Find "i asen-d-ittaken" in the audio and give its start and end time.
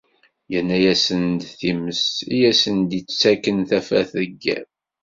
2.35-3.57